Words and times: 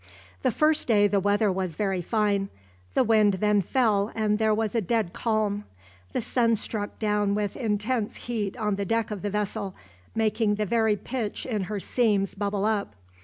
The 0.41 0.49
first 0.51 0.87
day 0.87 1.05
the 1.05 1.19
weather 1.19 1.51
was 1.51 1.75
very 1.75 2.01
fine; 2.01 2.49
the 2.95 3.03
wind 3.03 3.33
then 3.35 3.61
fell, 3.61 4.11
and 4.15 4.39
there 4.39 4.51
was 4.51 4.73
a 4.73 4.81
dead 4.81 5.13
calm. 5.13 5.65
The 6.11 6.21
sun 6.21 6.55
struck 6.55 6.97
down 6.97 7.35
with 7.35 7.55
intense 7.55 8.15
heat 8.15 8.57
on 8.57 8.77
the 8.77 8.85
deck 8.85 9.11
of 9.11 9.21
the 9.21 9.29
vessel, 9.29 9.75
making 10.15 10.55
the 10.55 10.65
very 10.65 10.95
pitch 10.95 11.45
in 11.45 11.65
her 11.65 11.79
seams 11.79 12.33
bubble 12.33 12.65
up. 12.65 12.95